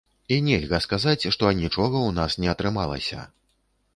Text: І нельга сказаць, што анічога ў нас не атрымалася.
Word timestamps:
І 0.35 0.37
нельга 0.45 0.77
сказаць, 0.85 1.27
што 1.35 1.43
анічога 1.51 1.85
ў 2.03 2.09
нас 2.19 2.39
не 2.45 2.49
атрымалася. 2.57 3.19